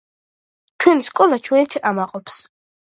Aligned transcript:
ჩვენი 0.83 1.07
სკოლა 1.11 1.41
ჩვენით 1.49 1.79
ამაყობს! 1.93 2.43